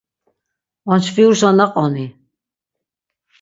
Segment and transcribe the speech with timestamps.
[0.91, 2.05] Onçviruşa naqoni.